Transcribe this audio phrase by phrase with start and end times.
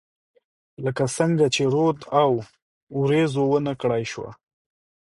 [0.83, 2.31] لکه څنګه چې رود او،
[2.95, 4.31] اوریځو ونه کړای شوه